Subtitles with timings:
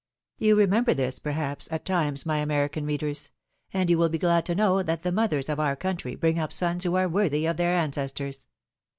[0.39, 3.29] You remember this, perhaps, at times, my American readers;
[3.71, 6.51] and you will be glad to know that the mothers of our country bring up
[6.51, 8.47] sons who are worthy of their ancestors.